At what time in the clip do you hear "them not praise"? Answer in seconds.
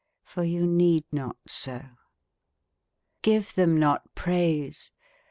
3.53-4.89